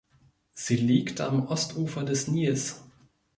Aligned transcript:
Sie 0.53 0.77
liegt 0.77 1.21
am 1.21 1.45
Ostufer 1.45 2.03
des 2.03 2.27
Nils. 2.27 2.81